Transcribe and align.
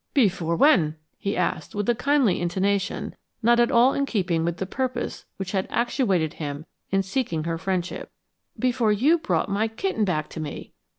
"Before 0.15 0.55
when?" 0.55 0.95
he 1.19 1.37
asked 1.37 1.75
with 1.75 1.87
a 1.87 1.93
kindly 1.93 2.41
intonation 2.41 3.15
not 3.43 3.59
at 3.59 3.69
all 3.71 3.93
in 3.93 4.07
keeping 4.07 4.43
with 4.43 4.57
the 4.57 4.65
purpose 4.65 5.25
which 5.37 5.51
had 5.51 5.67
actuated 5.69 6.33
him 6.33 6.65
in 6.89 7.03
seeking 7.03 7.43
her 7.43 7.59
friendship. 7.59 8.09
"Before 8.57 8.91
you 8.91 9.19
brought 9.19 9.47
my 9.47 9.67
kitten 9.67 10.03
back 10.03 10.27
to 10.29 10.39
me." 10.39 10.73